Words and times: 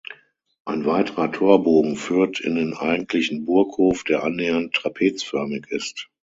Ein 0.65 0.83
weiterer 0.87 1.31
Torbogen 1.31 1.95
führt 1.95 2.39
in 2.39 2.55
den 2.55 2.73
eigentlichen 2.73 3.45
Burghof, 3.45 4.03
der 4.03 4.23
annähernd 4.23 4.73
trapezförmig 4.73 5.67
ist. 5.69 6.09